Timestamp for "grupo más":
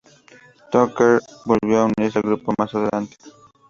2.25-2.73